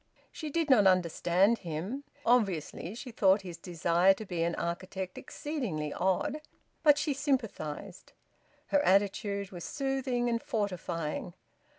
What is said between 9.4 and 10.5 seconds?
was soothing and